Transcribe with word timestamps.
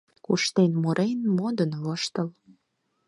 Куштен-мурен, 0.25 1.19
модын-воштыл 1.37 2.29